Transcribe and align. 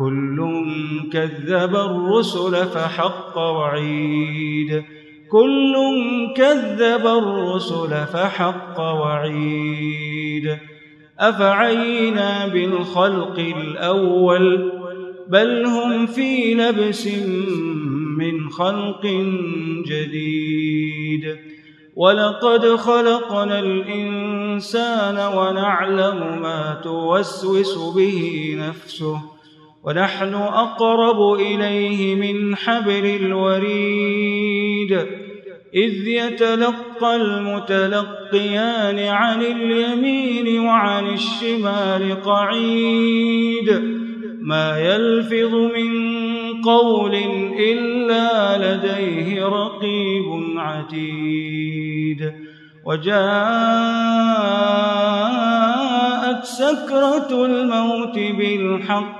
كل 0.00 0.50
كذب 1.12 1.76
الرسل 1.76 2.66
فحق 2.66 3.38
وعيد 3.38 4.84
كل 5.30 5.74
كذب 6.36 7.06
الرسل 7.06 8.06
فحق 8.06 8.80
وعيد 8.80 10.58
أفعينا 11.18 12.46
بالخلق 12.46 13.38
الأول 13.38 14.72
بل 15.28 15.64
هم 15.66 16.06
في 16.06 16.54
لبس 16.54 17.08
من 18.18 18.50
خلق 18.50 19.06
جديد 19.86 21.36
ولقد 21.96 22.66
خلقنا 22.66 23.58
الإنسان 23.58 25.16
ونعلم 25.36 26.42
ما 26.42 26.80
توسوس 26.84 27.78
به 27.96 28.54
نفسه 28.58 29.39
ونحن 29.84 30.34
أقرب 30.34 31.40
إليه 31.40 32.14
من 32.14 32.56
حبل 32.56 33.06
الوريد 33.06 34.92
إذ 35.74 36.06
يتلقى 36.06 37.16
المتلقيان 37.16 38.98
عن 38.98 39.42
اليمين 39.42 40.60
وعن 40.60 41.06
الشمال 41.06 42.22
قعيد. 42.22 44.00
ما 44.40 44.78
يلفظ 44.78 45.54
من 45.54 45.90
قول 46.62 47.14
إلا 47.58 48.58
لديه 48.58 49.46
رقيب 49.46 50.54
عتيد. 50.56 52.32
وجاءت 52.84 53.20
سكرة 56.44 57.44
الموت 57.44 58.18
بالحق 58.18 59.19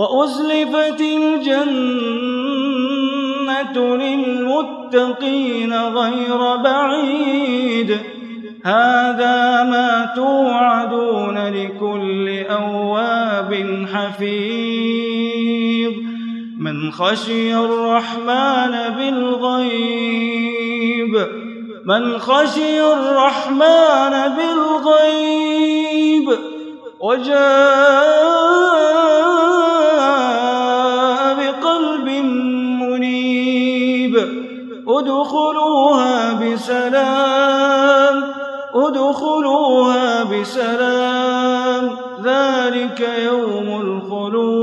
وأزلفت 0.00 1.00
الجنة 1.00 1.76
للمتقين 3.96 5.72
غير 5.72 6.56
بعيد. 6.56 7.98
هذا 8.64 9.62
ما 9.62 10.12
توعدون 10.16 11.38
لكل 11.38 12.44
أواب 12.50 13.86
حفيظ. 13.94 15.92
من 16.58 16.92
خشي 16.92 17.54
الرحمن 17.54 18.72
بالغيب 18.98 19.66
من 21.84 22.18
خشي 22.18 22.92
الرحمن 22.92 24.34
بالغيب. 24.36 26.28
وجاء 27.00 28.09
ادخلوها 35.00 36.32
بسلام 36.32 38.22
ادخلوها 38.74 40.24
بسلام. 40.24 41.96
ذلك 42.24 43.00
يوم 43.24 43.80
الخلود. 43.80 44.60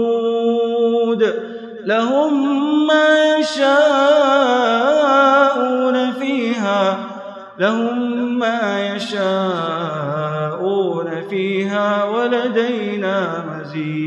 لهم 1.86 2.88
ما 2.88 3.38
يشاءون 3.38 3.68
فيها 6.12 6.98
لهم 7.60 8.40
ما 8.40 8.96
يشاءون 8.96 10.08
فيها 11.30 12.04
ولدينا 12.04 13.44
مزيد. 13.50 14.07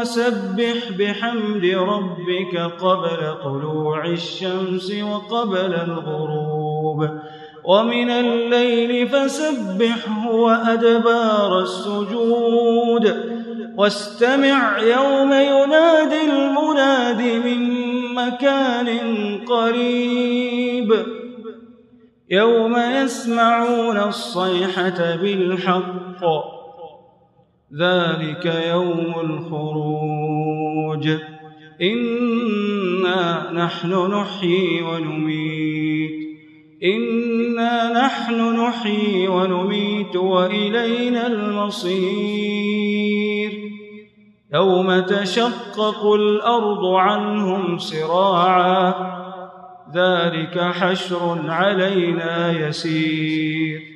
وسبح 0.00 0.90
بحمد 0.98 1.64
ربك 1.64 2.56
قبل 2.80 3.42
طلوع 3.44 4.06
الشمس 4.06 4.92
وقبل 5.02 5.74
الغروب. 5.74 7.08
ومن 7.64 8.10
الليل 8.10 9.08
فسبحه 9.08 10.30
وأدبار 10.30 11.60
السجود. 11.60 13.36
واستمع 13.78 14.78
يوم 14.78 15.32
ينادي 15.32 16.30
المناد 16.30 17.22
من 17.22 17.60
مكان 18.14 18.88
قريب. 19.48 20.94
يوم 22.30 22.76
يسمعون 22.76 23.96
الصيحة 23.96 25.16
بالحق. 25.16 26.55
ذلك 27.74 28.46
يوم 28.68 29.14
الخروج. 29.20 31.08
إنا 31.82 33.50
نحن 33.52 34.10
نحيي 34.12 34.82
ونميت. 34.82 36.10
إنا 36.84 38.06
نحن 38.06 38.60
نحيي 38.60 39.28
ونميت 39.28 40.16
وإلينا 40.16 41.26
المصير. 41.26 41.96
يوم 44.54 45.00
تشقق 45.00 46.12
الأرض 46.12 46.86
عنهم 46.86 47.78
سراعا. 47.78 48.94
ذلك 49.94 50.58
حشر 50.58 51.40
علينا 51.48 52.68
يسير. 52.68 53.95